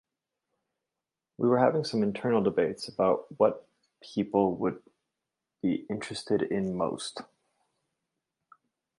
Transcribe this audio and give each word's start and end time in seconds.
We 1.37 1.47
were 1.47 1.59
having 1.59 1.83
some 1.83 2.01
internal 2.01 2.41
debates 2.41 2.87
about 2.87 3.27
what 3.37 3.67
people 4.01 4.55
would 4.55 4.81
be 5.61 5.85
interested 5.91 6.41
in 6.41 6.75
most. 6.75 7.21